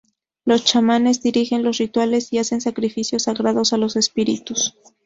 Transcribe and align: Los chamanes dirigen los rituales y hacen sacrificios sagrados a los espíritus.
Los 0.45 0.63
chamanes 0.65 1.21
dirigen 1.21 1.61
los 1.61 1.77
rituales 1.77 2.33
y 2.33 2.39
hacen 2.39 2.59
sacrificios 2.59 3.21
sagrados 3.21 3.71
a 3.71 3.77
los 3.77 3.95
espíritus. 3.95 4.73